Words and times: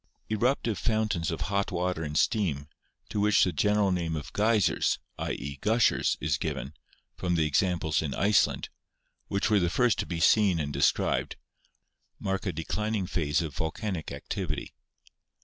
Eruptive 0.29 0.79
fountains 0.79 1.29
of 1.29 1.41
hot 1.41 1.71
water 1.71 2.01
and 2.01 2.17
steam, 2.17 2.67
to 3.07 3.19
which 3.19 3.43
the 3.43 3.53
general 3.53 3.91
name 3.91 4.15
of 4.15 4.33
Geysers— 4.33 4.97
i.e., 5.19 5.59
gushers— 5.61 6.17
is 6.19 6.39
given, 6.39 6.73
from 7.15 7.35
the 7.35 7.45
examples 7.45 8.01
in 8.01 8.15
Iceland, 8.15 8.69
which 9.27 9.51
were 9.51 9.59
the 9.59 9.69
first 9.69 9.99
to 9.99 10.07
be 10.07 10.19
seen 10.19 10.59
and 10.59 10.73
described, 10.73 11.35
mark 12.17 12.47
a 12.47 12.51
declining 12.51 13.05
phase 13.05 13.43
of 13.43 13.53
volcanic 13.53 14.11
activity. 14.11 14.73